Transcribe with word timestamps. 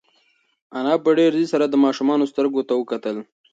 انا 0.77 0.93
په 1.03 1.09
ډېر 1.17 1.31
ځير 1.37 1.49
سره 1.53 1.65
د 1.67 1.75
ماشوم 1.83 2.09
سترګو 2.31 2.61
ته 2.67 2.73
وکتل. 2.79 3.17